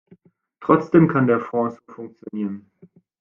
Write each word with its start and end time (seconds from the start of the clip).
Trotzdem 0.61 1.07
kann 1.07 1.27
der 1.27 1.39
Fonds 1.39 1.77
so 1.85 1.93
funktionieren. 1.93 2.71